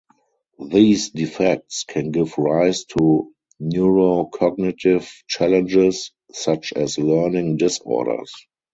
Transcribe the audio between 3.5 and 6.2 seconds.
neurocognitive challenges